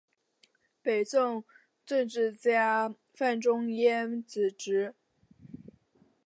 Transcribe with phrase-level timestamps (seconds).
[0.81, 1.43] 北宋
[1.85, 4.95] 政治家范仲淹子侄。